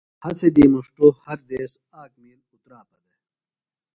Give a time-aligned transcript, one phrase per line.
[0.23, 3.23] ہسی دی مُݜٹوۡ ہر دیس آک مِیل اُتراپہ دےۡ۔